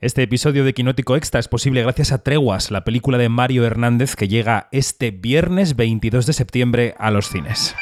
[0.00, 4.14] Este episodio de Quinótico Extra es posible gracias a Treguas, la película de Mario Hernández
[4.14, 7.74] que llega este viernes 22 de septiembre a los cines.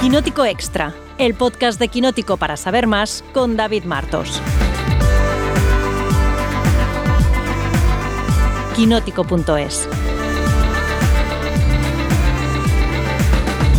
[0.00, 4.42] Quinótico Extra, el podcast de Quinótico para saber más con David Martos.
[8.74, 9.88] Quinótico.es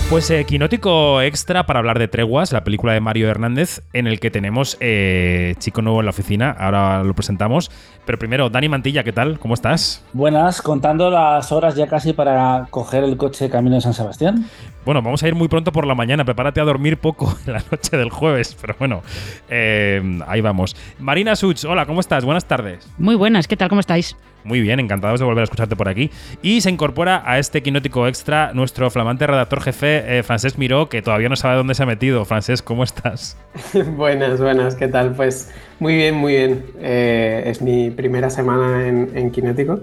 [0.09, 4.19] Pues eh, quinótico extra para hablar de Treguas, la película de Mario Hernández, en el
[4.19, 7.71] que tenemos eh, chico nuevo en la oficina, ahora lo presentamos.
[8.05, 9.39] Pero primero, Dani Mantilla, ¿qué tal?
[9.39, 10.05] ¿Cómo estás?
[10.13, 14.45] Buenas, contando las horas ya casi para coger el coche camino de San Sebastián.
[14.85, 17.63] Bueno, vamos a ir muy pronto por la mañana, prepárate a dormir poco en la
[17.71, 19.01] noche del jueves, pero bueno,
[19.49, 20.75] eh, ahí vamos.
[20.99, 22.23] Marina Such, hola, ¿cómo estás?
[22.23, 22.87] Buenas tardes.
[22.99, 23.67] Muy buenas, ¿qué tal?
[23.69, 24.15] ¿Cómo estáis?
[24.43, 26.11] Muy bien, encantados de volver a escucharte por aquí.
[26.43, 31.01] Y se incorpora a este quinótico extra nuestro flamante redactor jefe, eh, Francesc Miró, que
[31.01, 32.23] todavía no sabe dónde se ha metido.
[32.25, 33.39] Francesc, ¿cómo estás?
[33.97, 35.15] buenas, buenas, ¿qué tal?
[35.15, 36.63] Pues muy bien, muy bien.
[36.79, 39.79] Eh, es mi primera semana en, en Quinótico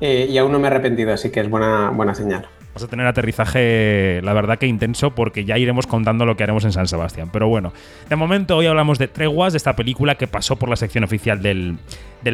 [0.00, 2.48] eh, y aún no me he arrepentido, así que es buena, buena señal.
[2.74, 6.64] Vas a tener aterrizaje, la verdad que intenso, porque ya iremos contando lo que haremos
[6.64, 7.28] en San Sebastián.
[7.30, 7.72] Pero bueno,
[8.08, 11.42] de momento hoy hablamos de Treguas, de esta película que pasó por la sección oficial
[11.42, 11.78] del,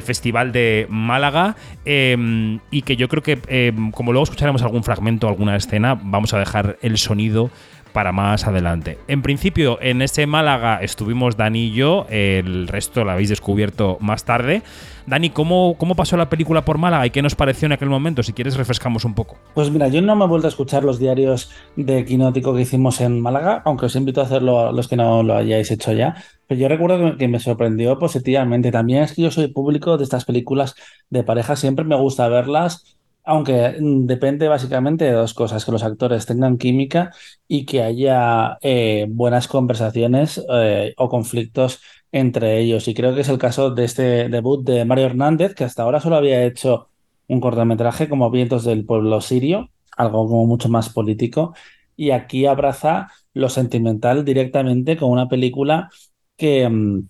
[0.02, 5.26] Festival de Málaga em, y que yo creo que, em, como luego escucharemos algún fragmento,
[5.26, 7.50] alguna escena, vamos a dejar el sonido
[7.98, 8.96] para más adelante.
[9.08, 14.22] En principio, en ese Málaga estuvimos Dani y yo, el resto lo habéis descubierto más
[14.22, 14.62] tarde.
[15.08, 18.22] Dani, ¿cómo, ¿cómo pasó la película por Málaga y qué nos pareció en aquel momento?
[18.22, 19.36] Si quieres, refrescamos un poco.
[19.52, 23.00] Pues mira, yo no me he vuelto a escuchar los diarios de Quinótico que hicimos
[23.00, 26.14] en Málaga, aunque os invito a hacerlo los que no lo hayáis hecho ya.
[26.46, 28.70] Pero yo recuerdo que me sorprendió positivamente.
[28.70, 30.76] También es que yo soy público de estas películas
[31.10, 32.97] de pareja, siempre me gusta verlas
[33.28, 37.12] aunque mm, depende básicamente de dos cosas, que los actores tengan química
[37.46, 42.88] y que haya eh, buenas conversaciones eh, o conflictos entre ellos.
[42.88, 46.00] Y creo que es el caso de este debut de Mario Hernández, que hasta ahora
[46.00, 46.88] solo había hecho
[47.28, 51.54] un cortometraje como Vientos del Pueblo Sirio, algo como mucho más político,
[51.96, 55.90] y aquí abraza lo sentimental directamente con una película
[56.38, 57.08] que, mm,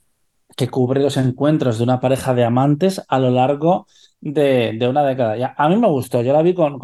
[0.56, 3.86] que cubre los encuentros de una pareja de amantes a lo largo
[4.20, 5.36] de, una década.
[5.36, 6.78] Ya, a mí me gustó, yo la vi con,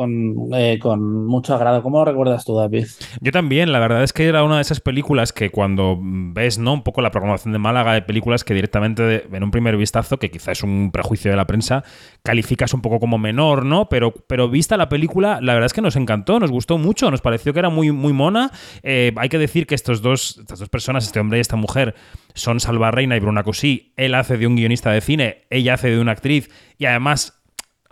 [0.54, 1.82] eh, con, mucho agrado.
[1.82, 2.86] ¿Cómo lo recuerdas tú, David?
[3.20, 6.74] Yo también, la verdad es que era una de esas películas que cuando ves ¿no?
[6.74, 10.30] un poco la programación de Málaga de películas que directamente en un primer vistazo, que
[10.30, 11.82] quizás es un prejuicio de la prensa,
[12.22, 13.88] calificas un poco como menor, ¿no?
[13.88, 17.20] Pero, pero vista la película, la verdad es que nos encantó, nos gustó mucho, nos
[17.20, 18.50] pareció que era muy, muy mona.
[18.82, 21.94] Eh, hay que decir que estos dos, estas dos personas, este hombre y esta mujer,
[22.34, 23.92] son Salva Reina y Bruna Cosí.
[23.96, 27.44] Él hace de un guionista de cine, ella hace de una actriz y además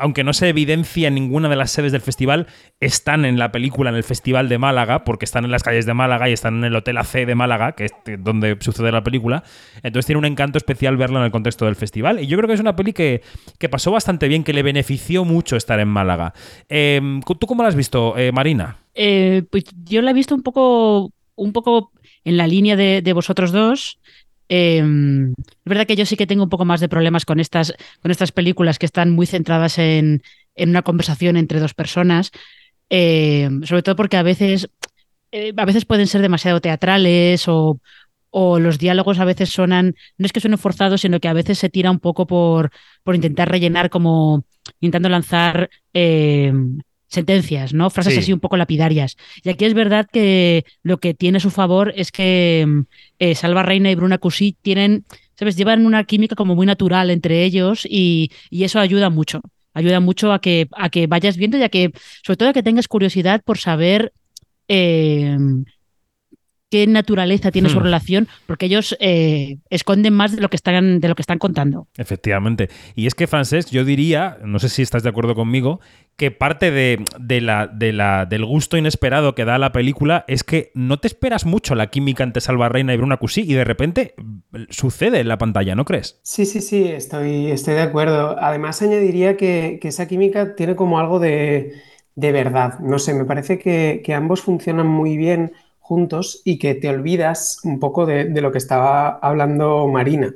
[0.03, 2.48] aunque no se evidencia en ninguna de las sedes del festival,
[2.81, 5.94] están en la película en el Festival de Málaga, porque están en las calles de
[5.94, 9.44] Málaga y están en el Hotel AC de Málaga, que es donde sucede la película.
[9.76, 12.20] Entonces tiene un encanto especial verlo en el contexto del festival.
[12.20, 13.22] Y yo creo que es una peli que,
[13.70, 16.34] pasó bastante bien, que le benefició mucho estar en Málaga.
[16.69, 18.78] Em, ¿Tú cómo la has visto, eh, Marina?
[18.94, 21.93] Eh, pues yo la he visto un poco, un poco
[22.25, 24.00] en la línea de vosotros dos.
[24.48, 27.75] Em, es verdad que yo sí que tengo un poco más de problemas con estas,
[28.00, 30.22] con estas películas que están muy centradas en,
[30.56, 32.30] una conversación entre dos personas,
[32.91, 34.69] em, sobre todo porque a veces,
[35.32, 37.81] eh, a veces pueden ser demasiado teatrales o,
[38.34, 41.69] los diálogos a veces sonan, no es que suenen forzados, sino que a veces se
[41.69, 42.70] tira un poco por,
[43.02, 44.44] por intentar rellenar como
[44.81, 46.78] intentando lanzar em,
[47.12, 47.90] sentencias, ¿no?
[47.90, 49.16] Frases así un poco lapidarias.
[49.44, 52.80] Y aquí es verdad que lo que tiene a su favor es que mm,
[53.18, 55.56] eh, Salva Reina y Bruna Cusí tienen, ¿sabes?
[55.56, 59.42] Llevan una química como muy natural entre ellos y, eso ayuda mucho.
[59.74, 62.62] Ayuda mucho a que, a que vayas viendo y a que, sobre todo, a que
[62.62, 64.12] tengas curiosidad por saber
[64.68, 65.36] eh,
[66.72, 67.82] qué naturaleza tiene su hmm.
[67.82, 71.86] relación, porque ellos eh, esconden más de lo que están de lo que están contando.
[71.98, 72.70] Efectivamente.
[72.94, 75.80] Y es que, Francés, yo diría, no sé si estás de acuerdo conmigo,
[76.16, 77.04] que parte de,
[77.42, 81.44] la, de la, del gusto inesperado que da la película es que no te esperas
[81.44, 84.14] mucho la química entre Salva Reina y Bruna Cusí y de repente
[84.70, 86.20] sucede en la pantalla, ¿no crees?
[86.22, 88.34] Sí, sí, sí, estoy, estoy de acuerdo.
[88.40, 91.75] Además, añadiría que, esa química tiene como algo de,
[92.16, 92.78] verdad.
[92.78, 95.52] No sé, me parece que, que ambos funcionan muy bien
[95.82, 100.32] juntos y que te olvidas un poco de, lo que estaba hablando Marina,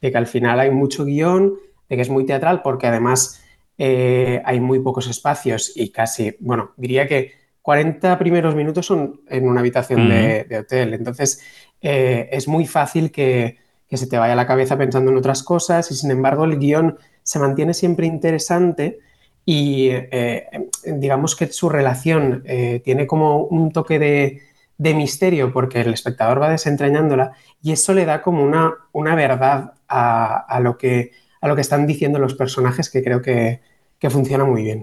[0.00, 1.54] de que al final hay mucho guion,
[1.88, 3.42] de que es muy teatral, porque además
[3.78, 7.32] eh, hay muy pocos espacios y casi, bueno, diría que
[7.62, 11.42] 40 primeros minutos son en una habitación de, hotel, entonces
[11.80, 13.58] eh, es muy fácil que,
[13.90, 17.40] se te vaya la cabeza pensando en otras cosas y sin embargo el guion se
[17.40, 19.00] mantiene siempre interesante
[19.44, 20.46] y eh,
[20.84, 22.44] digamos que su relación
[22.84, 24.49] tiene como un toque de
[24.80, 29.74] de misterio porque el espectador va desentrañándola y eso le da como una, una verdad
[29.86, 31.10] a, lo que,
[31.42, 33.60] a lo que están diciendo los personajes que creo que,
[33.98, 34.82] que funciona muy bien.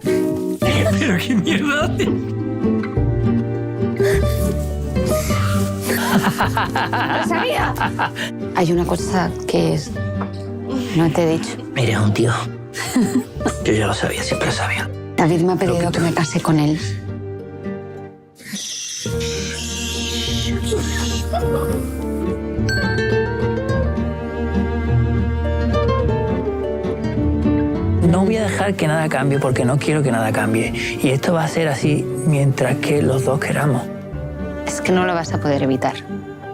[0.60, 1.88] Pero qué mierda.
[7.18, 7.74] ¡Lo sabía!
[8.56, 9.92] Hay una cosa que es...
[10.96, 11.58] no te he dicho.
[11.74, 12.34] Mira, un tío.
[13.66, 14.88] Yo ya lo sabía, siempre lo sabía.
[15.16, 16.80] David me ha pedido que me case con él.
[28.10, 30.74] No voy a dejar que nada cambie porque no quiero que nada cambie.
[31.02, 33.84] Y esto va a ser así mientras que los dos queramos.
[34.66, 35.96] Es que no lo vas a poder evitar.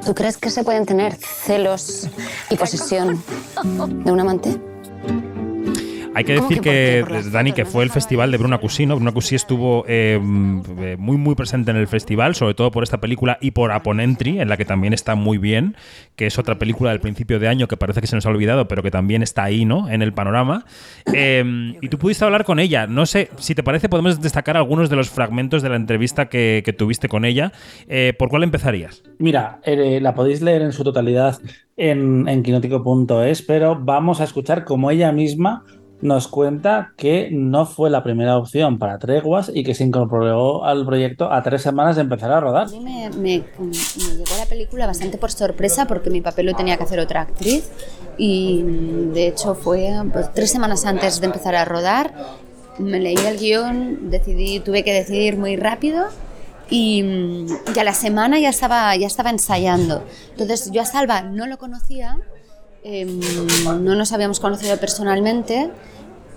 [0.06, 2.10] ¿Tú crees que se pueden tener celos
[2.50, 3.24] y posesión
[4.04, 4.73] de un amante?
[6.16, 8.96] Hay que decir que, Dani, que fue el festival de Bruna Cusí, ¿no?
[8.96, 13.38] Bruna Cusí estuvo eh, muy, muy presente en el festival, sobre todo por esta película
[13.42, 15.76] y por Aponentry, en la que también está muy bien,
[16.16, 18.68] que es otra película del principio de año que parece que se nos ha olvidado,
[18.68, 19.90] pero que también está ahí, ¿no?
[19.90, 20.66] En el panorama.
[21.14, 22.86] Em, y tú pudiste hablar con ella.
[22.86, 26.76] No sé, si te parece, podemos destacar algunos de los fragmentos de la entrevista que,
[26.78, 27.52] tuviste con ella.
[27.88, 29.04] Eh, ¿Por cuál empezarías?
[29.20, 31.40] Mira, eh, la podéis leer en su totalidad
[31.78, 35.64] en, en quinótico.es, pero vamos a escuchar cómo ella misma
[36.04, 40.86] nos cuenta que no fue la primera opción para Treguas y que se incorporó al
[40.86, 42.68] proyecto a tres semanas de empezar a rodar.
[42.68, 46.84] A mí me, llegó la película bastante por sorpresa porque mi papel lo tenía que
[46.84, 47.72] hacer otra actriz
[48.18, 48.64] y
[49.14, 52.14] de hecho fue pues, tres semanas antes de empezar a rodar.
[52.80, 56.08] Me leí el guion, decidí, tuve que decidir muy rápido
[56.70, 60.04] y, ya a la semana ya estaba, ya estaba ensayando.
[60.32, 62.18] Entonces yo a Salva no lo conocía,
[62.84, 63.22] em,
[63.64, 65.72] no nos habíamos conocido personalmente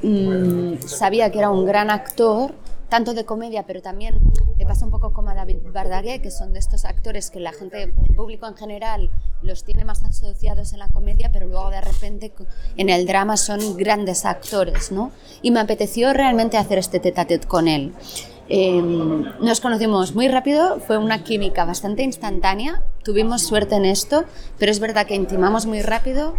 [0.02, 2.54] Mm, sabía que era un gran actor,
[2.88, 4.18] tanto de comedia, pero también
[4.58, 7.52] me pasa un poco como a David Bardagué, que son de estos actores que la
[7.52, 9.10] gente, el público en general,
[9.42, 12.32] los tiene más asociados en la comedia, pero luego de repente
[12.76, 15.12] en el drama son grandes actores, ¿no?
[15.42, 17.92] Y me apeteció realmente hacer este tete a tete con él.
[18.48, 24.24] Em, nos conocimos muy rápido, fue una química bastante instantánea, tuvimos suerte en esto,
[24.58, 26.34] pero es verdad que intimamos muy rápido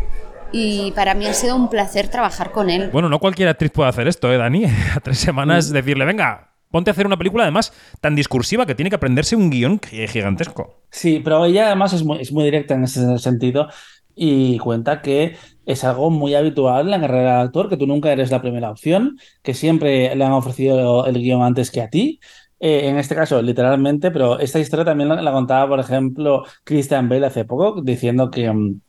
[0.51, 2.89] y para mí ha sido un placer trabajar con él.
[2.91, 4.65] Bueno, no cualquier actriz puede hacer esto, ¿eh, Dani?
[4.95, 5.73] A tres semanas mm.
[5.73, 9.49] decirle, venga, ponte a hacer una película además tan discursiva que tiene que aprenderse un
[9.49, 10.81] guion gigantesco.
[10.91, 13.67] Sí, pero ella además es muy, es muy directa en ese sentido
[14.15, 18.11] y cuenta que es algo muy habitual en la carrera de actor, que tú nunca
[18.11, 22.19] eres la primera opción, que siempre le han ofrecido el guion antes que a ti.
[22.59, 27.07] Eh, en este caso, literalmente, pero esta historia también la, la contaba, por ejemplo, Christian
[27.07, 28.81] Bale hace poco, diciendo que mm,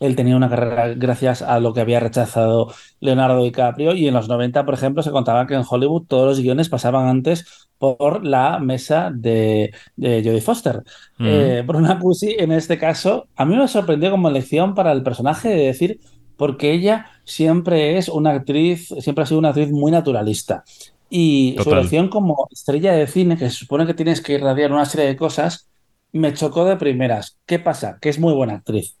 [0.00, 4.28] él tenía una carrera gracias a lo que había rechazado Leonardo DiCaprio y en los
[4.28, 8.58] 90, por ejemplo, se contaba que en Hollywood todos los guiones pasaban antes por la
[8.58, 10.82] mesa de, de Jodie Foster.
[11.18, 11.26] Mm.
[11.26, 15.48] Eh, Bruna Cusi, en este caso, a mí me sorprendió como elección para el personaje
[15.48, 16.00] de decir,
[16.36, 20.64] porque ella siempre es una actriz, siempre ha sido una actriz muy naturalista.
[21.08, 24.84] Y su elección como estrella de cine, que se supone que tienes que irradiar una
[24.84, 25.68] serie de cosas,
[26.10, 27.38] me chocó de primeras.
[27.46, 27.98] ¿Qué pasa?
[28.00, 28.96] Que es muy buena actriz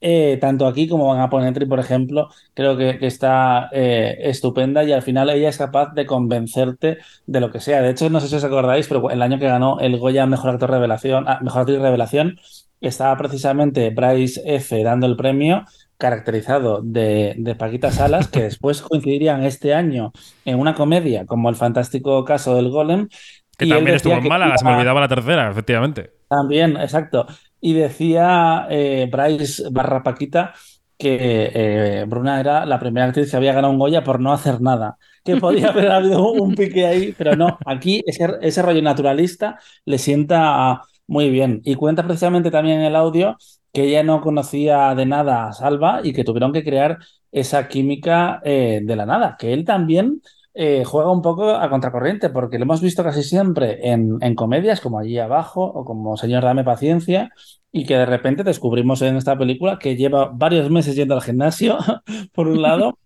[0.00, 5.02] eh, tanto aquí como en Aponentry, por ejemplo, creo que, está eh, estupenda y al
[5.02, 7.82] final ella es capaz de convencerte de lo que sea.
[7.82, 10.50] De hecho, no sé si os acordáis, pero el año que ganó el Goya Mejor
[10.50, 12.38] Actor Revelación, ah, Mejor Actriz Revelación,
[12.80, 14.82] estaba precisamente Bryce F.
[14.84, 15.64] dando el premio
[15.96, 20.12] caracterizado de, de Paquita Salas, que después coincidirían este año
[20.44, 23.08] en una comedia como El Fantástico Caso del Golem.
[23.56, 26.12] Que también estuvo en Málaga, se me olvidaba la tercera, efectivamente.
[26.28, 27.26] También, exacto.
[27.60, 30.54] Y decía eh, Bryce barra Paquita
[30.96, 34.60] que eh, Bruna era la primera actriz que había ganado un Goya por no hacer
[34.60, 34.98] nada.
[35.24, 37.58] Que podía haber habido un pique ahí, pero no.
[37.66, 41.60] Aquí ese, ese rollo naturalista le sienta muy bien.
[41.64, 43.36] Y cuenta precisamente también en el audio
[43.72, 46.98] que ella no conocía de nada a Salva y que tuvieron que crear
[47.30, 49.36] esa química eh, de la nada.
[49.38, 50.22] Que él también
[50.60, 54.98] eh, juega un poco a contracorriente, porque lo hemos visto casi siempre en, comedias como
[54.98, 57.30] Allí Abajo o como Señor Dame Paciencia,
[57.70, 61.78] y que de repente descubrimos en esta película que lleva varios meses yendo al gimnasio,
[62.32, 62.98] por un lado,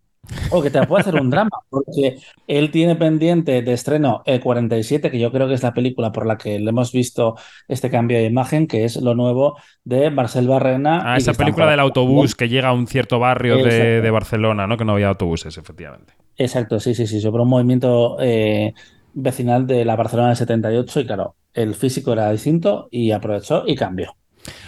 [0.48, 2.16] o que te puede hacer un drama, porque
[2.46, 6.24] él tiene pendiente de estreno el 47, que yo creo que es la película por
[6.24, 7.36] la que le hemos visto
[7.68, 11.02] este cambio de imagen, que es lo nuevo de Marcel Barrena.
[11.04, 14.78] Ah, esa película del autobús que llega a un cierto barrio de, de, Barcelona, ¿no?
[14.78, 16.14] Que no había autobuses, efectivamente.
[16.36, 18.74] Exacto, sí, sí, sí, sobre un movimiento eh,
[19.14, 23.76] vecinal de la Barcelona del 78 y claro, el físico era distinto y aprovechó y
[23.76, 24.16] cambió.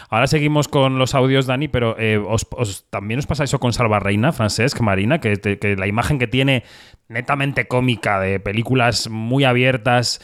[0.09, 2.47] Ahora seguimos con los audios, Dani, pero eh, os,
[2.91, 6.63] también os pasa eso con Salva Reina, Francesc, Marina, que, que la imagen que tiene
[7.09, 10.21] netamente cómica de películas muy abiertas,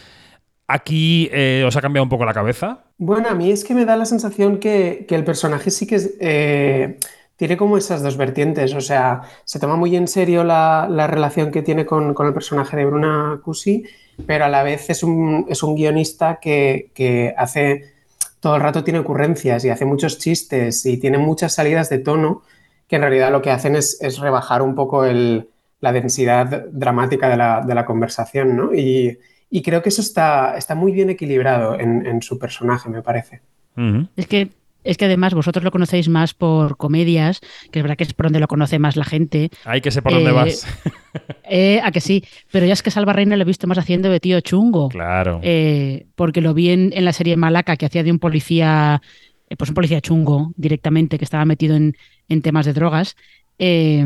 [0.68, 2.84] aquí eh, os ha cambiado un poco la cabeza.
[2.98, 5.96] Bueno, a mí es que me da la sensación que, que el personaje sí que
[5.96, 6.98] es, eh,
[7.40, 8.74] tiene como esas dos vertientes.
[8.74, 12.34] O sea, se toma muy en serio la, la relación que tiene con, con, el
[12.34, 13.82] personaje de Bruna Cusi,
[14.26, 17.94] pero a la vez es un, es un guionista que, que hace
[18.40, 22.42] todo el rato tiene ocurrencias y hace muchos chistes y tiene muchas salidas de tono
[22.86, 25.48] que en realidad lo que hacen es, es rebajar un poco el,
[25.80, 28.74] la densidad dramática de la, de la conversación, ¿no?
[28.74, 29.18] Y,
[29.48, 33.40] y, creo que eso está, está muy bien equilibrado en, en su personaje, me parece.
[33.78, 34.08] Uh -huh.
[34.14, 34.50] Es que
[34.84, 38.26] es que además vosotros lo conocéis más por comedias, que es verdad que es por
[38.26, 39.50] donde lo conoce más la gente.
[39.64, 40.66] Hay que sé por dónde eh, vas.
[41.48, 44.10] eh, a que sí, pero ya es que Salva Reina lo he visto más haciendo
[44.10, 44.88] de tío chungo.
[44.88, 45.40] Claro.
[45.42, 49.02] Eh, porque lo vi en, en, la serie Malaca, que hacía de un policía,
[49.48, 51.96] eh, pues un policía chungo directamente, que estaba metido en,
[52.28, 53.16] en temas de drogas.
[53.58, 54.04] Eh,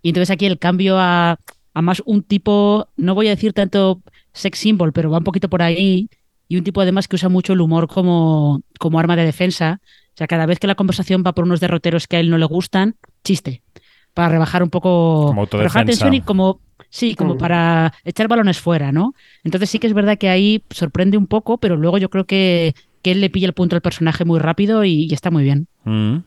[0.00, 1.38] y entonces aquí el cambio a,
[1.74, 4.00] a más un tipo, no voy a decir tanto
[4.32, 6.08] sex symbol, pero va un poquito por ahí.
[6.48, 9.80] Y un tipo además que usa mucho el humor como, como arma de defensa.
[10.14, 12.38] O sea, cada vez que la conversación va por unos derroteros que a él no
[12.38, 13.62] le gustan, chiste.
[14.14, 15.26] Para rebajar un poco.
[15.26, 16.60] Como rebajar tensión y como.
[16.88, 17.38] Sí, como mm.
[17.38, 19.14] para echar balones fuera, ¿no?
[19.42, 22.74] Entonces sí que es verdad que ahí sorprende un poco, pero luego yo creo que,
[23.02, 25.66] que él le pilla el punto al personaje muy rápido y, y está muy bien.
[25.82, 26.18] Mm.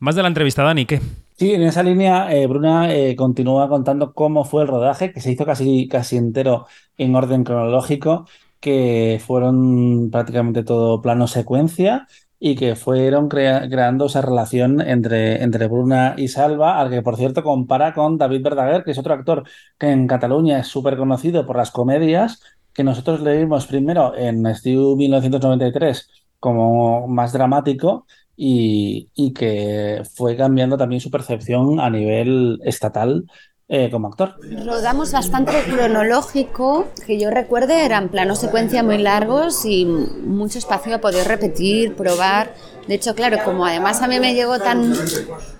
[0.00, 1.00] Más de la entrevista, Dani, ¿qué?
[1.36, 5.32] Sí, en esa línea, eh, Bruna eh, continúa contando cómo fue el rodaje, que se
[5.32, 6.66] hizo casi, casi entero
[6.98, 8.26] en orden cronológico,
[8.60, 12.06] que fueron prácticamente todo plano secuencia
[12.44, 17.16] y que fueron crea creando esa relación entre, entre Bruna y Salva, al que por
[17.16, 19.44] cierto compara con David Verdaguer, que es otro actor
[19.78, 24.96] que en Cataluña es súper conocido por las comedias, que nosotros leímos primero en Steve
[24.96, 33.24] 1993 como más dramático y, y, que fue cambiando también su percepción a nivel estatal
[33.74, 34.34] eh, como actor.
[34.66, 40.98] Rodamos bastante cronológico, que yo recuerde eran planos secuencia muy largos y mucho espacio a
[40.98, 42.52] poder repetir, probar.
[42.86, 44.92] De hecho, claro, como además a mí me llegó tan,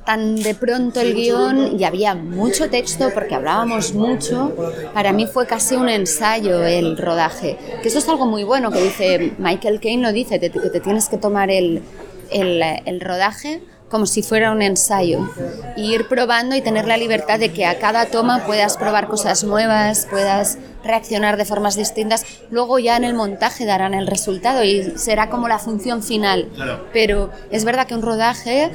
[0.05, 4.55] tan de pronto el guion y había mucho texto porque hablábamos mucho,
[4.93, 7.57] para mí fue casi un ensayo el rodaje.
[7.81, 11.09] Que eso es algo muy bueno que dice Michael Caine, lo dice, que te, tienes
[11.09, 11.83] que tomar el,
[12.31, 13.63] el rodaje
[13.93, 15.29] como si fuera un ensayo
[15.77, 19.45] y ir probando y tener la libertad de que a cada toma puedas probar cosas
[19.45, 22.25] nuevas, puedas reaccionar de formas distintas.
[22.51, 26.49] Luego ya en el montaje darán el resultado y será como la función final.
[26.95, 28.71] Pero es verdad que un rodaje,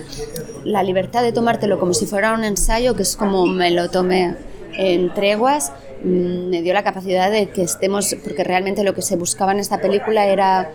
[0.63, 4.35] la libertad de tomártelo como si fuera un ensayo, que es como me lo tomé
[4.77, 5.71] en treguas,
[6.03, 9.59] mm, me dio la capacidad de que estemos, porque realmente lo que se buscaba en
[9.59, 10.69] esta película era,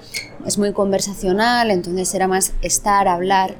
[0.45, 3.55] es muy conversacional, entonces era más estar, hablar,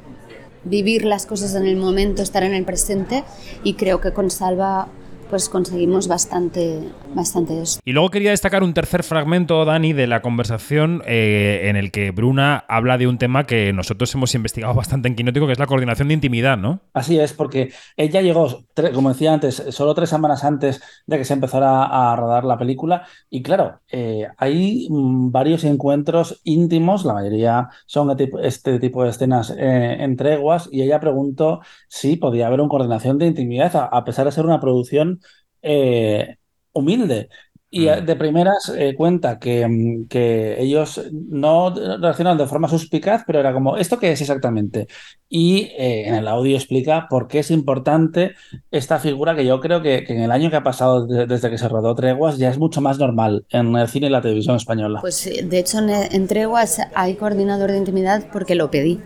[0.65, 3.25] vivir las cosas en el momento, estar en el presente
[3.65, 4.89] y creo que con Salva
[5.33, 7.81] pues conseguimos bastante, bastante eso.
[7.87, 12.11] Y luego quería destacar un tercer fragmento, Dani, de la conversación eh, en el que
[12.11, 15.67] Bruna habla de un tema que nosotros hemos investigado bastante en Quinótico, que es la
[15.67, 16.81] coordinación de intimidad, ¿no?
[16.93, 21.33] Así es, porque ella llegó, como decía antes, solo tres semanas antes de que se
[21.33, 28.15] empezara a rodar la película y claro, eh, hay varios encuentros íntimos, la mayoría son
[28.43, 33.17] este tipo de escenas eh, en treguas y ella preguntó si podía haber una coordinación
[33.17, 35.22] de intimidad, a, a pesar de ser una producción
[35.63, 36.37] eh,
[36.73, 37.29] humilde.
[37.75, 38.05] Y Mm.
[38.05, 43.55] de primeras eh, cuenta que, mm, que, ellos no reaccionan de forma suspicaz, pero era
[43.55, 44.89] como, ¿esto qué es exactamente?
[45.31, 48.33] Y eh, en el audio explica por qué es importante
[48.71, 51.49] esta figura que yo creo que, que en el año que ha pasado de, desde
[51.49, 54.57] que se rodó Treguas ya es mucho más normal en el cine y la televisión
[54.57, 55.01] española.
[55.01, 59.01] Pues de hecho en, en Treguas hay coordinador de intimidad porque lo pedí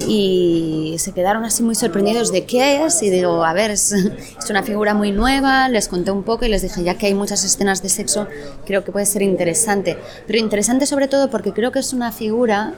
[0.00, 4.50] y se quedaron así muy sorprendidos de qué es y digo, a ver, es, es,
[4.50, 7.44] una figura muy nueva, les conté un poco y les dije, ya que hay muchas
[7.44, 8.26] escenas de sexo,
[8.66, 12.74] creo que puede ser interesante, pero interesante sobre todo porque creo que es una figura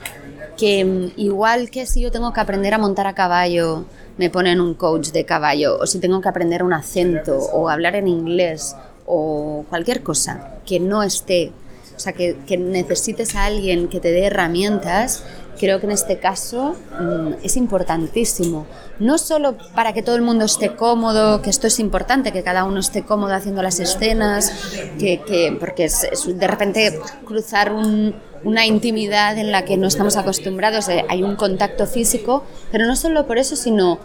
[0.56, 3.85] que igual que si yo tengo que aprender a montar a caballo,
[4.16, 7.97] me ponen un coach de caballo, o si tengo que aprender un acento o hablar
[7.97, 11.52] en inglés o cualquier cosa que no esté,
[11.96, 15.24] o sea, que, que necesites a alguien que te dé herramientas,
[15.58, 18.66] creo que en este caso mmm, es importantísimo.
[18.98, 22.64] No solo para que todo el mundo esté cómodo, que esto es importante, que cada
[22.64, 24.52] uno esté cómodo haciendo las escenas,
[24.98, 29.88] que, que porque es, es, de repente cruzar un, una intimidad en la que no
[29.88, 33.98] estamos acostumbrados, eh, hay un contacto físico, pero no solo por eso, sino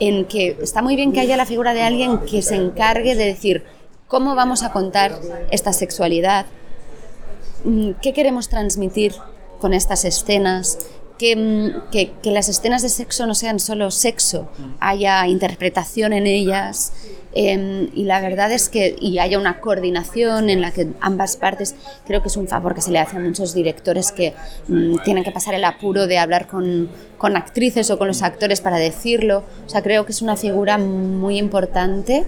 [0.00, 3.26] en que está muy bien que haya la figura de alguien que se encargue de
[3.26, 3.64] decir
[4.08, 5.18] cómo vamos a contar
[5.50, 6.46] esta sexualidad,
[8.02, 9.14] qué queremos transmitir
[9.60, 10.78] con estas escenas,
[11.18, 14.48] que, que, que, las escenas de sexo no sean solo sexo,
[14.80, 16.92] haya interpretación en ellas,
[17.38, 21.74] Em, y la verdad es que y haya una coordinación en la que ambas partes,
[22.06, 24.32] creo que es un favor que se le hace a muchos directores que
[24.68, 28.62] mm, tienen que pasar el apuro de hablar con, con actrices o con los actores
[28.62, 29.44] para decirlo.
[29.66, 32.24] O sea, creo que es una figura muy importante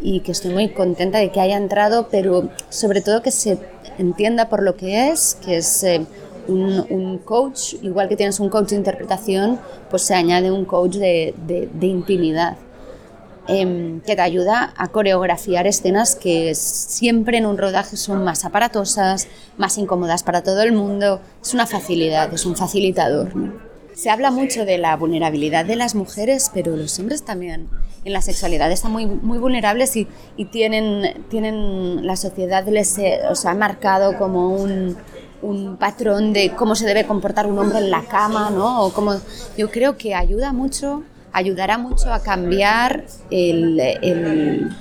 [0.00, 3.58] y que estoy muy contenta de que haya entrado, pero sobre todo que se
[3.98, 6.06] entienda por lo que es, que es eh,
[6.46, 9.58] un, un, coach, igual que tienes un coach de interpretación,
[9.90, 12.56] pues se añade un coach de, de, de intimidad.
[13.50, 19.26] Eh, que te ayuda a coreografiar escenas que siempre en un rodaje son más aparatosas,
[19.56, 21.22] más incómodas para todo el mundo.
[21.40, 23.34] Es una facilidad, es un facilitador.
[23.34, 23.54] ¿no?
[23.94, 27.70] Se habla mucho de la vulnerabilidad de las mujeres, pero los hombres también
[28.08, 33.32] en la sexualidad están muy, muy vulnerables y, y tienen, tienen, la sociedad les sea,
[33.44, 34.96] ha marcado como un,
[35.42, 38.82] un, patrón de cómo se debe comportar un hombre en la cama, ¿no?
[38.82, 39.14] O como,
[39.56, 44.76] yo creo que ayuda mucho, ayudará mucho a cambiar el, el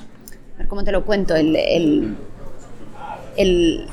[0.70, 1.36] ¿cómo te lo cuento?
[1.36, 2.16] El, el,
[3.36, 3.88] el,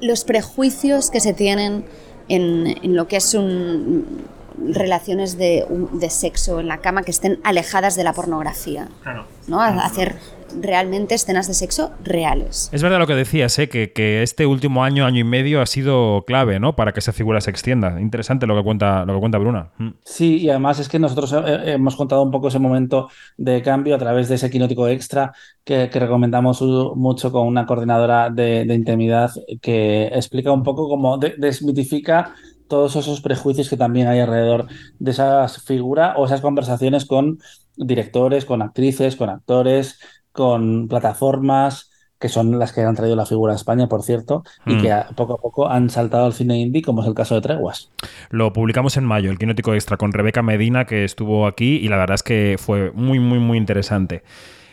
[0.00, 1.84] los prejuicios que se tienen
[2.28, 4.22] en, en lo que es un
[4.58, 8.88] relaciones de, de, sexo en la cama que estén alejadas de la pornografía.
[9.02, 9.26] Claro.
[9.48, 9.60] ¿no?
[9.60, 10.16] A hacer
[10.58, 12.70] realmente escenas de sexo reales.
[12.72, 13.68] Es verdad lo que decías, ¿eh?
[13.68, 16.74] que, que, este último año, año y medio ha sido clave ¿no?
[16.74, 18.00] para que esa figura se extienda.
[18.00, 19.70] Interesante lo que cuenta, lo que cuenta Bruna.
[19.78, 19.90] Mm.
[20.04, 23.94] Sí, y además es que nosotros eh, hemos contado un poco ese momento de cambio
[23.94, 25.32] a través de ese quinótico extra
[25.64, 26.60] que, que recomendamos
[26.96, 29.30] mucho con una coordinadora de, de, intimidad
[29.60, 32.34] que explica un poco cómo de, desmitifica
[32.70, 37.38] todos esos prejuicios que también hay alrededor de esa figura o esas conversaciones con
[37.76, 39.98] directores, con actrices, con actores,
[40.32, 44.74] con plataformas que son las que han traído la figura a España, por cierto, y
[44.74, 44.82] mm.
[44.82, 47.40] que a, poco a poco han saltado al cine indie, como es el caso de
[47.40, 47.90] Treguas.
[48.28, 51.96] Lo publicamos en mayo, el Quinótico Extra, con Rebeca Medina, que estuvo aquí, y la
[51.96, 54.22] verdad es que fue muy, muy, muy interesante.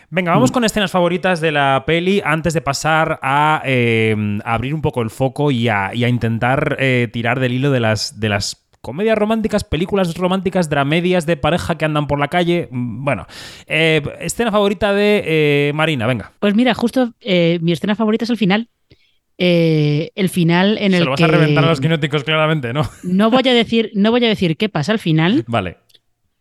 [0.10, 4.74] Venga, vamos con escenas favoritas de la peli antes de pasar a, eh, a abrir
[4.74, 8.18] un poco el foco y a, y a intentar eh, tirar del hilo de las,
[8.18, 12.70] de las comedias románticas, películas románticas, dramedias de pareja que andan por la calle.
[12.72, 13.28] Bueno,
[13.66, 16.32] eh, escena favorita de eh, Marina, venga.
[16.40, 18.70] Pues mira, justo mi escena favorita es el final.
[19.40, 22.74] Eh, el final en Se el lo vas que a reventar a los quinóticos, claramente,
[22.74, 22.90] ¿no?
[23.04, 25.44] no voy a decir, no voy a decir qué pasa al final.
[25.48, 25.78] Vale.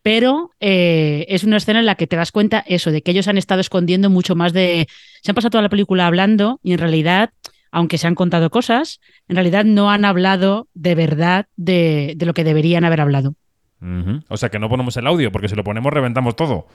[0.07, 3.27] Pero eh, es una escena en la que te das cuenta eso, de que ellos
[3.27, 4.87] han estado escondiendo mucho más de.
[5.21, 7.31] Se han pasado toda la película hablando y en realidad
[7.73, 12.35] aunque se han contado cosas, en realidad no han hablado de verdad de, de lo
[12.35, 13.35] que deberían haber hablado.
[13.81, 14.25] Uh -huh.
[14.29, 16.69] O sea que no ponemos el audio, porque si lo ponemos reventamos todo.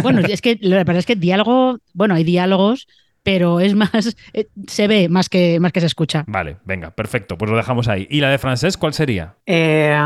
[0.00, 2.86] Bueno, es que la verdad es que diálogo, bueno, hay diálogos,
[3.24, 6.24] pero es más, eh, se ve más que, más que se escucha.
[6.28, 8.06] Vale, venga, perfecto, pues lo dejamos ahí.
[8.08, 9.34] ¿Y la de francés cuál sería?
[9.46, 9.98] Eh,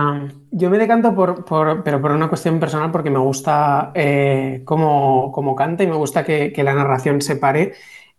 [0.52, 5.30] yo me decanto por, por, pero por una cuestión personal, porque me gusta eh, cómo,
[5.32, 7.74] cómo, canta y me gusta que, que la narración se pare.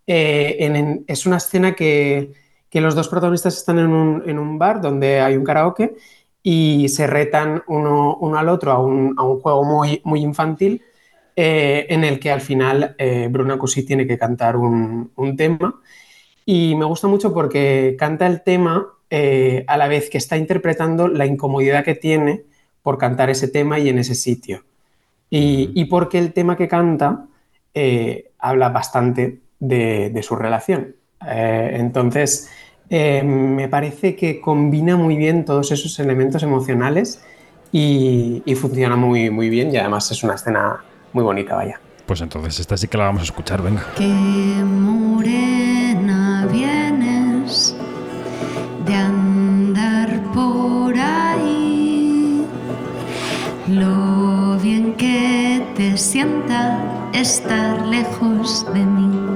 [0.06, 2.32] Eh, en, en, es una escena que,
[2.68, 5.94] que, los dos protagonistas están en un, en un, bar donde hay un karaoke
[6.42, 10.82] y se retan uno, uno al otro a un, a un, juego muy, muy infantil
[11.36, 15.80] eh, en el que al final eh, Bruna Cusí tiene que cantar un, un, tema.
[16.44, 21.08] Y me gusta mucho porque canta el tema eh, a la vez que está interpretando
[21.08, 22.44] la incomodidad que tiene
[22.82, 24.64] por cantar ese tema y en ese sitio.
[25.28, 27.26] Y, y porque el tema que canta
[28.38, 30.96] habla bastante de, de su relación.
[31.26, 32.48] Eh, entonces,
[32.88, 37.22] eh, me parece que combina muy bien todos esos elementos emocionales
[37.70, 39.72] y, y, funciona muy, muy bien.
[39.72, 41.80] Y además es una escena muy bonita, vaya.
[42.06, 43.86] Pues entonces esta sí que la vamos a escuchar, venga.
[43.96, 44.04] Qué
[44.64, 47.76] morena vienes
[48.84, 52.44] de andar por ahí.
[53.68, 56.80] Lo bien que te sienta
[57.12, 59.29] estar lejos de mí.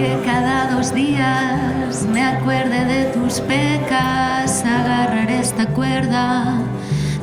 [0.00, 6.58] Aunque cada dos días me acuerde de tus pecas, agarraré esta cuerda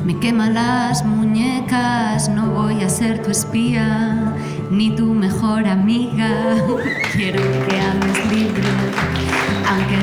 [0.04, 4.32] me queman las muñecas, no voy a ser tu espía,
[4.70, 6.56] ni tu mejor amiga.
[7.12, 8.62] Quiero que ames libre,
[9.68, 9.98] aunque.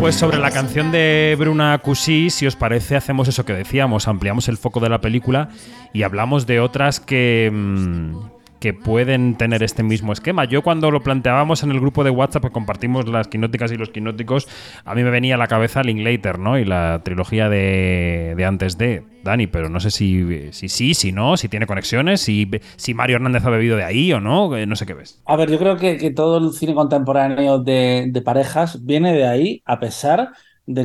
[0.00, 4.48] Pues sobre la canción de Bruna Cusí, si os parece, hacemos eso que decíamos, ampliamos
[4.48, 5.50] el foco de la película
[5.92, 7.50] y hablamos de otras que.
[7.52, 10.44] Mmm, que pueden tener este mismo esquema.
[10.44, 13.90] Yo cuando lo planteábamos en el grupo de WhatsApp que compartimos las quinóticas y los
[13.90, 14.48] quinóticos,
[14.84, 16.58] a mí me venía a la cabeza Linklater, ¿no?
[16.58, 21.12] Y la trilogía de, de antes de Dani, pero no sé si, si sí, si
[21.12, 24.66] no, si tiene conexiones, si, si Mario Hernández ha bebido de ahí o no, eh,
[24.66, 25.20] no sé qué ves.
[25.26, 29.62] A ver, yo creo que, que todo el cine contemporáneo de, parejas viene de ahí,
[29.64, 30.32] a pesar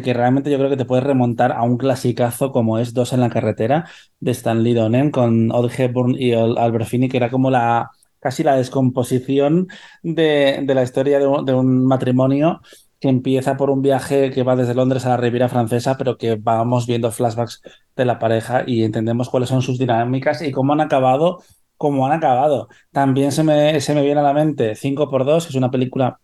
[0.01, 3.19] que realmente yo creo que te puedes remontar a un clasicazo como es Dos en
[3.21, 3.85] la carretera
[4.19, 8.55] de Stanley Donen con Audrey Hepburn y Albert Finney, que era como la casi la
[8.55, 9.67] descomposición
[10.01, 12.61] de, de la historia de un, de un matrimonio
[12.99, 16.35] que empieza por un viaje que va desde Londres a la Riviera Francesa, pero que
[16.35, 17.61] vamos viendo flashbacks
[17.97, 21.43] de la pareja y entendemos cuáles son sus dinámicas y cómo han acabado,
[21.75, 22.69] cómo han acabado.
[22.91, 26.17] También se me, se me viene a la mente 5x2, que es una película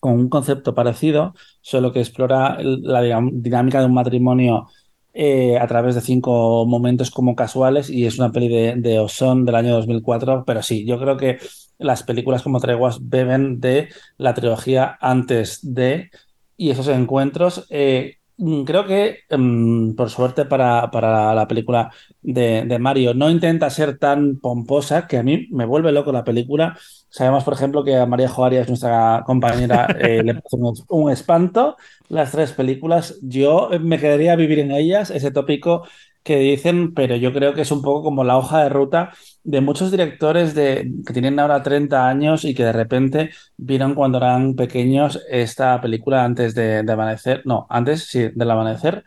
[0.00, 3.00] con un concepto parecido, solo que explora la
[3.32, 4.66] dinámica de un matrimonio
[5.12, 9.06] eh, a través de cinco momentos como casuales y es una peli de, de
[9.44, 11.38] del año 2004, pero sí, yo creo que
[11.78, 16.10] las películas como Treguas beben de la trilogía antes de
[16.56, 17.66] y esos encuentros.
[17.70, 18.15] eh,
[18.64, 21.90] creo que, mm, por suerte para, para la película
[22.22, 26.24] de, de Mario, no intenta ser tan pomposa que a mí me vuelve loco la
[26.24, 26.76] película.
[27.08, 31.76] Sabemos, por ejemplo, que a María Joarias, nuestra compañera, eh, le parece un, un espanto
[32.08, 33.18] las tres películas.
[33.22, 35.86] Yo me quedaría a vivir en ellas, ese tópico
[36.26, 39.12] que dicen, pero yo creo que es un poco como la hoja de ruta
[39.44, 44.18] de muchos directores de, que tienen ahora 30 años y que de repente vieron cuando
[44.18, 49.04] eran pequeños esta película antes de, de amanecer, no, antes sí, del amanecer,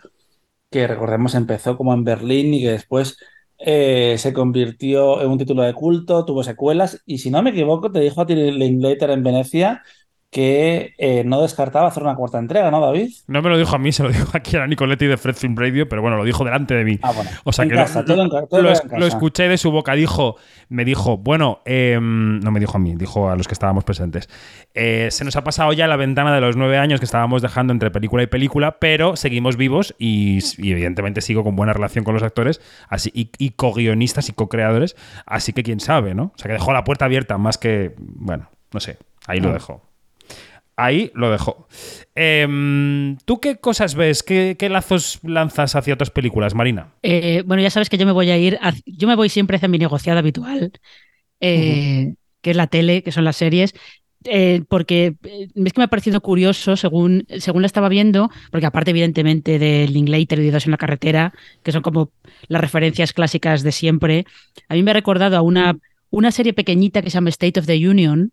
[0.69, 3.17] que recordemos empezó como en Berlín y que después
[3.57, 7.91] eh, se convirtió en un título de culto, tuvo secuelas y si no me equivoco
[7.91, 9.83] te dijo a ti Linklater en Venecia
[10.31, 13.09] que eh, no descartaba hacer una cuarta entrega, ¿no, David?
[13.25, 15.33] No me lo dijo a mí, se lo dijo aquí a la Nicoletti de Fred
[15.33, 16.99] Film Radio, pero bueno, lo dijo delante de mí.
[17.01, 17.31] Ah, bueno.
[17.45, 18.29] O sea En que casa, lo, en
[18.63, 19.93] lo es- lo escuché de su boca.
[19.95, 20.35] Dijo,
[20.69, 24.29] me dijo, bueno, em, no me dijo a mí, dijo a los que estábamos presentes.
[24.75, 27.73] Eh, se nos ha pasado ya la ventana de los nueve años que estábamos dejando
[27.73, 32.13] entre película y película, pero seguimos vivos y, y evidentemente sigo con buena relación con
[32.13, 34.95] los actores así, y, y co-guionistas y co-creadores.
[35.25, 36.25] Así que quién sabe, ¿no?
[36.35, 39.53] O sea que dejó la puerta abierta más que, bueno, no sé, ahí lo Ah.
[39.53, 39.88] dejó.
[40.81, 41.67] Ahí lo dejó.
[42.15, 44.23] Em, ¿Tú qué cosas ves?
[44.23, 46.93] ¿Qué, qué lazos lanzas hacia otras películas, Marina?
[47.03, 49.57] Eh, bueno, ya sabes que yo me voy a ir, a- yo me voy siempre
[49.57, 50.71] hacia mi negociada habitual,
[51.41, 53.73] eh, que es la tele, que son las series,
[54.23, 58.91] eh, porque es que me ha parecido curioso según, según la estaba viendo, porque aparte
[58.91, 62.11] evidentemente de Linklater y de Dos en la carretera, que son como
[62.47, 64.25] las referencias clásicas de siempre,
[64.69, 65.77] a mí me ha recordado a una,
[66.09, 68.31] una serie pequeñita que se llama State of the Union.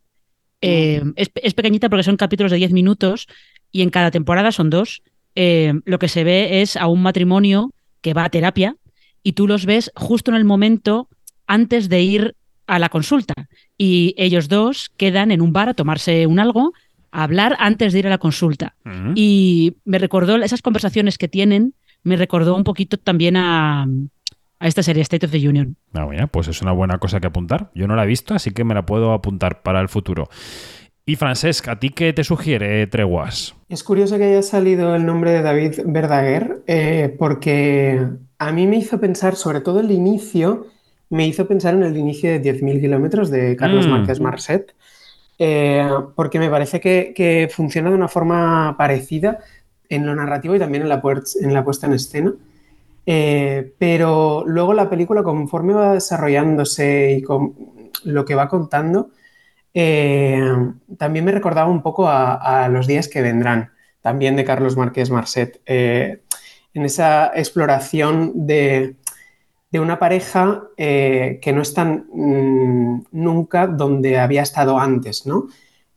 [0.61, 3.29] Eh, es, es pequeñita porque son capítulos de 10 minutos
[3.71, 5.03] y en cada temporada son dos.
[5.35, 8.77] Eh, lo que se ve es a un matrimonio que va a terapia
[9.23, 11.09] y tú los ves justo en el momento
[11.47, 12.35] antes de ir
[12.67, 13.35] a la consulta.
[13.77, 16.73] Y ellos dos quedan en un bar a tomarse un algo,
[17.11, 18.75] a hablar antes de ir a la consulta.
[19.15, 23.87] Y me recordó esas conversaciones que tienen, me recordó un poquito también a,
[24.59, 25.77] a esta serie State of the Union.
[25.93, 27.71] Ah, mira, pues es una buena cosa que apuntar.
[27.75, 30.29] Yo no la he visto, así que me la puedo apuntar para el futuro.
[31.05, 33.55] Y Francesc, ¿a ti qué te sugiere Treguas?
[33.69, 38.01] Es curioso que haya salido el nombre de David Verdaguer, eh, porque
[38.39, 40.67] a mí me hizo pensar, sobre todo el inicio,
[41.11, 43.91] me hizo pensar en el inicio de 10.000 kilómetros de Carlos Mm.
[43.91, 44.75] Márquez Marcet,
[45.39, 49.39] eh, porque me parece que, que funciona de una forma parecida
[49.89, 52.33] en lo narrativo y también en la, puer- en la puesta en escena.
[53.09, 57.55] Eh, pero luego la película, conforme va desarrollándose y con
[58.05, 59.11] lo que va contando,
[59.73, 60.41] eh,
[60.99, 65.61] también me recordaba un poco a, Los días que vendrán, también de Carlos Márquez Marcet,
[65.67, 66.23] eh,
[66.75, 68.97] en esa exploración de,
[69.71, 75.47] de una pareja que no están mm, nunca donde había estado antes, ¿no?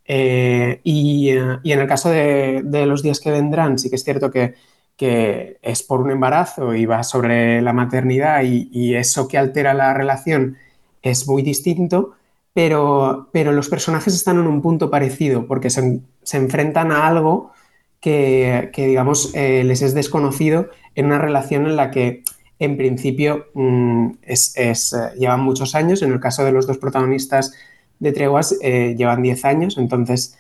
[0.06, 1.32] Y,
[1.64, 4.56] y en el caso de, de Los días que vendrán, sí que es cierto que,
[5.00, 9.94] que es por un embarazo y va sobre la maternidad y, eso que altera la
[9.94, 10.58] relación
[11.02, 12.16] es muy distinto,
[12.54, 17.54] pero, pero los personajes están en un punto parecido porque se, se enfrentan a algo
[18.02, 22.24] que, que, digamos, eh, les es desconocido en una relación en la que,
[22.60, 26.02] en principio, mm, es, es, eh, llevan muchos años.
[26.02, 27.54] En el caso de los dos protagonistas
[28.00, 29.78] de Treguas, eh, llevan 10 años.
[29.78, 30.38] Entonces,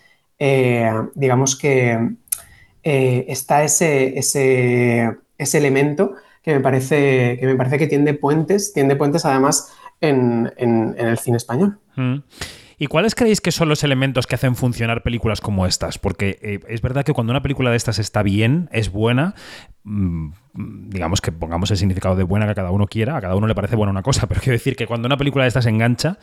[1.15, 2.17] digamos que
[2.83, 8.73] eh, está ese, ese, ese elemento que me, parece, que me parece que tiende puentes,
[8.73, 11.79] tiende puentes además en, en, el cine español.
[11.95, 12.17] Mm.
[12.81, 15.97] ¿Y cuáles creéis que son los elementos que hacen funcionar películas como estas?
[15.97, 19.35] Porque eh, es verdad que cuando una película de estas está bien, es buena,
[19.83, 23.47] mmm, digamos que pongamos el significado de buena que cada uno quiera, a cada uno
[23.47, 26.17] le parece buena una cosa, pero quiero decir que cuando una película de estas engancha,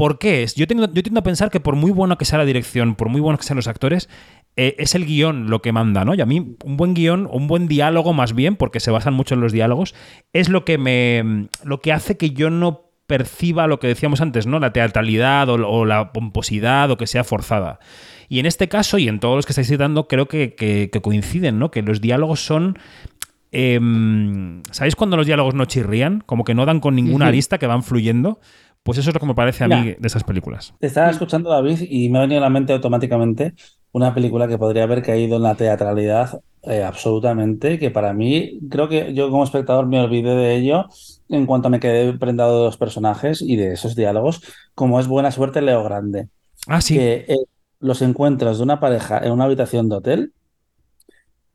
[0.00, 0.54] ¿Por qué es?
[0.54, 3.10] Yo, tengo, yo tiendo a pensar que por muy bueno que sea la dirección, por
[3.10, 4.08] muy buenos que sean los actores,
[4.56, 6.14] eh, es el guion lo que manda, ¿no?
[6.14, 9.34] Y a mí un buen guion, un buen diálogo más bien, porque se basan mucho
[9.34, 9.94] en los diálogos,
[10.32, 14.46] es lo que me lo que hace que yo no perciba lo que decíamos antes,
[14.46, 14.60] ¿no?
[14.60, 17.80] La teatralidad o, la pomposidad o que sea forzada.
[18.28, 21.72] Y en este caso, y en todos los que estáis citando, creo que, coinciden, ¿no?
[21.72, 22.78] Que los diálogos son
[23.50, 26.22] em, ¿Sabéis cuando los diálogos no chirrían?
[26.24, 28.38] Como que no dan con ninguna arista, que van fluyendo.
[28.84, 30.74] Pues eso es lo que me parece a mí de esas películas.
[30.78, 33.54] Te estaba escuchando, David, y me ha venido a la mente automáticamente
[33.92, 38.88] una película que podría haber caído en la teatralidad eh, absolutamente, que para mí, creo
[38.88, 40.86] que yo como espectador me olvidé de ello
[41.30, 44.42] en cuanto me quedé prendado de los personajes y de esos diálogos,
[44.74, 46.28] como es Buena Suerte Leo Grande.
[46.66, 46.94] Ah, sí.
[46.94, 47.36] Que, eh,
[47.78, 50.32] los encuentros de una pareja en una habitación de hotel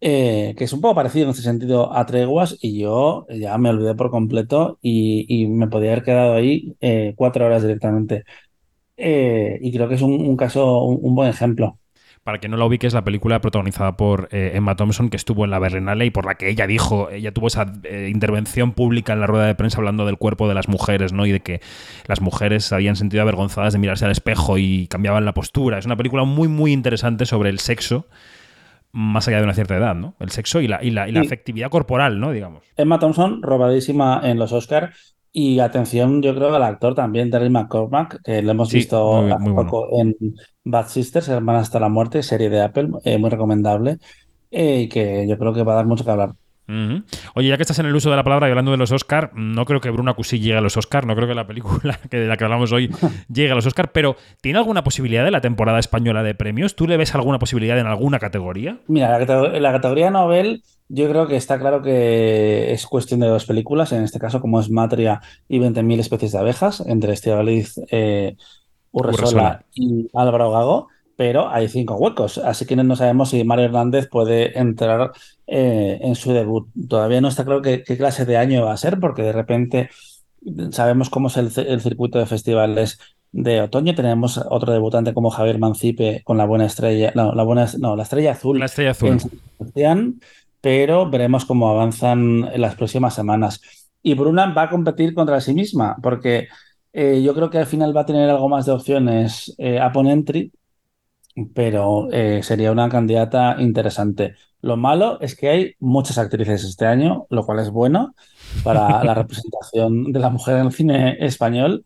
[0.02, 3.69] eh, que es un poco parecido en este sentido a Treguas, y yo ya me
[3.69, 6.76] olvidé por completo y, me podía haber quedado ahí
[7.15, 8.24] cuatro horas directamente.
[8.98, 11.80] Y creo que es un, caso, un, buen ejemplo.
[12.26, 15.52] Para que no lo ubique, es la película protagonizada por Emma Thompson, que estuvo en
[15.52, 17.72] la Berlinale y por la que ella dijo, ella tuvo esa
[18.08, 21.28] intervención pública en la rueda de prensa hablando del cuerpo de las mujeres, ¿no?
[21.28, 21.62] Y de que
[22.08, 25.78] las mujeres se habían sentido avergonzadas de mirarse al espejo y cambiaban la postura.
[25.78, 28.08] Es una película muy, muy interesante sobre el sexo
[28.96, 30.16] más allá de una cierta edad, ¿no?
[30.20, 32.32] El sexo y la, y la, afectividad corporal, ¿no?
[32.32, 32.64] Digamos.
[32.78, 35.14] Emma Thompson, robadísima en los Oscars.
[35.38, 39.89] Y atención, yo creo al actor también, Terry McCormack, que lo hemos visto hace poco
[40.00, 40.15] en
[40.63, 43.98] Bad Sisters, Hermana hasta la muerte, serie de Apple, eh, muy recomendable,
[44.50, 46.36] eh, y que yo creo que va a dar mucho que hablar.
[46.67, 49.32] Oye, ya que estás en el uso de la palabra y hablando de los Oscar,
[49.36, 52.17] no creo que Bruna Cusí llegue a los Oscar, no creo que la película que
[52.17, 52.89] de la que hablamos hoy
[53.34, 56.75] llegue a los Oscar, pero ¿tiene alguna posibilidad de la temporada española de premios?
[56.75, 58.80] ¿Tú le ves alguna posibilidad en alguna categoría?
[58.88, 63.45] Mira, en la categoría Nobel yo creo que está claro que es cuestión de dos
[63.45, 68.36] películas, en este caso como es Matria y 20.000 especies de abejas, entre Estivaliz eh,
[68.91, 74.08] Urresola, y Álvaro Gago pero hay cinco huecos, así que no sabemos si Mario Hernández
[74.10, 75.12] puede entrar
[75.47, 76.67] eh, en su debut.
[76.89, 79.89] Todavía no está claro qué, clase de año va a ser, porque de repente
[80.71, 82.99] sabemos cómo es el, circuito de festivales
[83.32, 83.95] de otoño.
[83.95, 88.04] Tenemos otro debutante como Javier Mancipe con la buena estrella, no, la buena, no, la
[88.04, 88.60] estrella azul.
[88.60, 89.17] La estrella azul.
[90.60, 93.62] pero veremos cómo avanzan en las próximas semanas.
[94.04, 96.49] Y Bruna va a competir contra sí misma, porque
[96.91, 99.91] eh, yo creo que al final va a tener algo más de opciones eh, a
[99.91, 100.51] Ponentry
[101.54, 104.36] pero eh, sería una candidata interesante.
[104.62, 108.15] Lo malo es que hay muchas actrices este año, lo cual es bueno
[108.63, 111.86] para la representación de la mujer en el cine español.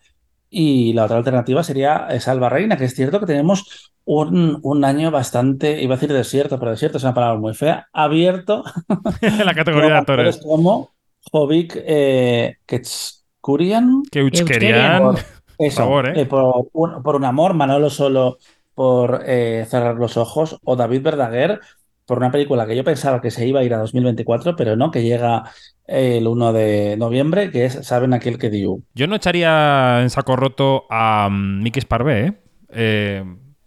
[0.52, 5.82] Y la otra alternativa sería Salva Reina, que es cierto que tenemos un, año bastante,
[5.82, 8.64] iba a decir desierto, pero desierto es una palabra muy fea, abierto.
[9.22, 10.38] en la categoría de actores.
[10.38, 10.92] Como
[11.32, 14.04] Jovic eh, Ketskurian.
[15.58, 16.26] Por, favor, ¿eh?
[16.26, 18.38] por, por, un amor, Manolo solo
[18.80, 21.60] por eh, Cerrar los Ojos o David Verdaguer
[22.06, 24.90] por una película que yo pensaba que se iba a ir a 2024, pero no,
[24.90, 25.52] que llega
[25.86, 28.80] el 1 de noviembre, que es Saben aquel que dio.
[28.94, 32.34] Yo no echaría en saco roto a mm, Mickey Sparvé, ¿eh?
[32.70, 33.24] eh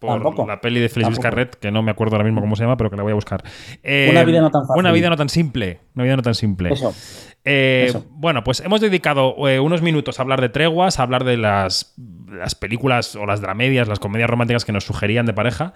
[0.06, 2.76] por la peli de Feliz Carret, que no me acuerdo ahora mismo cómo se llama,
[2.76, 3.42] pero que la voy a buscar.
[3.82, 4.80] una vida no tan fácil.
[4.80, 5.80] Una vida no tan simple.
[5.94, 6.70] Una vida no tan simple.
[6.72, 8.06] Eso.
[8.10, 11.94] Bueno, pues hemos dedicado unos minutos a hablar de treguas, a hablar de las
[12.32, 15.74] las películas o las dramedias, las comedias románticas que nos sugerían de pareja.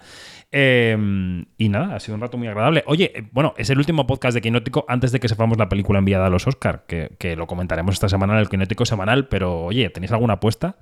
[0.51, 2.83] Y nada, ha sido un rato muy agradable.
[2.87, 5.99] Oye, eh, bueno, es el último podcast de Quinótico antes de que sepamos la película
[5.99, 9.89] enviada a los Oscar, que, lo comentaremos esta semana en el Quinótico semanal, pero oye,
[9.89, 10.77] ¿tenéis alguna apuesta?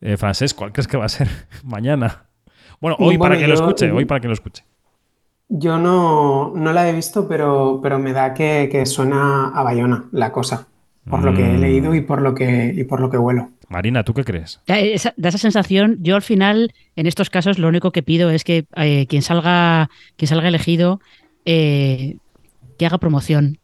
[0.00, 1.28] Eh, Francés, ¿cuál crees que va a ser
[1.64, 2.29] mañana?
[2.80, 4.64] Bueno, hoy para que lo escuche, hoy para que lo escuche.
[5.48, 10.32] Yo no, no la he visto, pero, pero me da que, suena a Bayona la
[10.32, 10.68] cosa,
[11.08, 11.60] por lo que he mm.
[11.60, 13.50] leído y por lo que, y por lo que huelo.
[13.68, 14.60] Marina, ¿tú qué crees?
[14.66, 15.98] Da esa, sensación.
[16.00, 19.90] Yo al final, en estos casos, lo único que pido es que eh, quien salga,
[20.16, 21.00] quien salga elegido,
[21.44, 22.16] eh,
[22.78, 23.58] que haga promoción.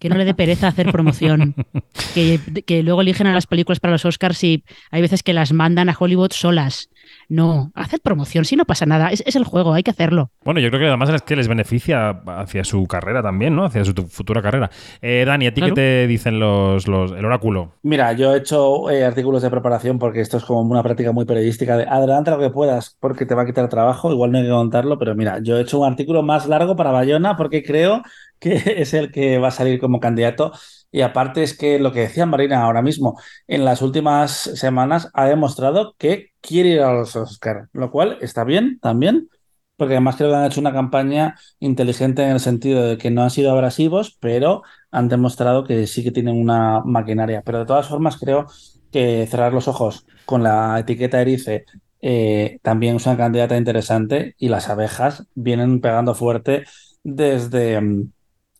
[0.00, 1.54] Que no le dé pereza hacer promoción.
[2.14, 5.52] que, que luego eligen a las películas para los Oscars y hay veces que las
[5.52, 6.88] mandan a Hollywood solas.
[7.28, 10.30] No, haced promoción, si no pasa nada, es, el juego, hay que hacerlo.
[10.44, 13.64] Bueno, yo creo que además es que les beneficia hacia su carrera también, ¿no?
[13.64, 14.70] Hacia su futura carrera.
[15.00, 17.76] Eh, Dani, ¿a ti qué te dicen los, el oráculo?
[17.82, 21.24] Mira, yo he hecho eh, artículos de preparación porque esto es como una práctica muy
[21.24, 24.44] periodística de adelanta lo que puedas porque te va a quitar trabajo, igual no hay
[24.44, 28.02] que contarlo, pero mira, yo he hecho un artículo más largo para Bayona porque creo
[28.38, 30.52] que es el que va a salir como candidato
[30.92, 35.26] y aparte es que lo que decía Marina ahora mismo, en las últimas semanas ha
[35.26, 39.28] demostrado que quiere ir a los Oscar, lo cual está bien también,
[39.76, 43.22] porque además creo que han hecho una campaña inteligente en el sentido de que no
[43.22, 47.42] han sido abrasivos, pero han demostrado que sí que tienen una maquinaria.
[47.42, 48.46] Pero de todas formas creo
[48.92, 51.64] que Cerrar los ojos con la etiqueta Erice
[52.00, 56.64] eh, también es una candidata interesante y las abejas vienen pegando fuerte
[57.02, 58.12] desde mm,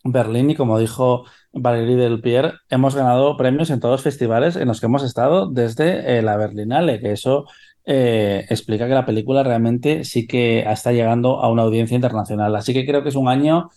[0.04, 4.68] Berlín y como dijo Valérie Del Pierre, hemos ganado premios en todos los festivales en
[4.68, 7.46] los que hemos estado desde eh, la Berlinale, que eso
[7.84, 12.54] eh, explica que la película realmente sí que está llegando a una audiencia internacional.
[12.56, 13.70] Así que creo que es un año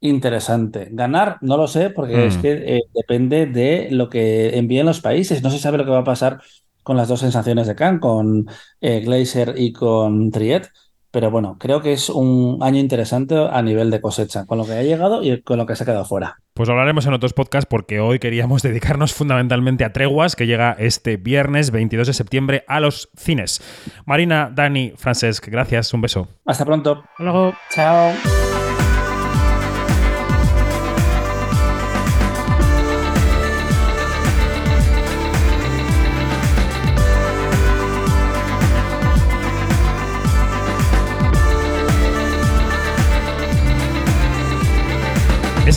[0.00, 0.88] interesante.
[0.90, 2.40] Ganar, no lo sé, porque es Mm.
[2.42, 5.42] que eh, depende de lo que envíen los países.
[5.42, 6.40] No se sabe lo que va a pasar
[6.82, 8.46] con las dos sensaciones de Cannes, con
[8.80, 10.66] Glazer y con Triet.
[11.12, 14.72] Pero bueno, creo que es un año interesante a nivel de cosecha, con lo que
[14.72, 16.38] ha llegado y con lo que se ha quedado fuera.
[16.54, 21.18] Pues hablaremos en otros podcasts porque hoy queríamos dedicarnos fundamentalmente a Treguas, que llega este
[21.18, 23.60] viernes 22 de septiembre a los cines.
[24.06, 26.28] Marina, Dani, Francesc, gracias, un beso.
[26.46, 27.04] Hasta pronto.
[27.18, 28.12] Luego, Chao.